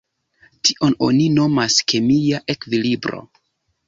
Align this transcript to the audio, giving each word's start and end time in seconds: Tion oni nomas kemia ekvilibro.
Tion 0.69 0.95
oni 1.07 1.27
nomas 1.33 1.75
kemia 1.93 2.39
ekvilibro. 2.55 3.21